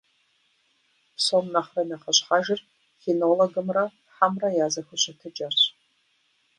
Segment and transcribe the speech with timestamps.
[1.15, 2.59] Псом нэхърэ нэхъыщхьэжыр
[3.01, 3.83] кинологымрэ
[4.15, 5.61] хьэмрэ я зэхущытыкӀэрщ.